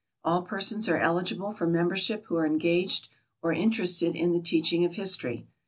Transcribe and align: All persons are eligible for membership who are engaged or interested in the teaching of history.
All 0.23 0.41
persons 0.41 0.89
are 0.89 0.97
eligible 0.97 1.51
for 1.51 1.67
membership 1.67 2.25
who 2.25 2.35
are 2.37 2.45
engaged 2.47 3.09
or 3.43 3.53
interested 3.53 4.15
in 4.15 4.31
the 4.31 4.41
teaching 4.41 4.83
of 4.83 4.95
history. 4.95 5.45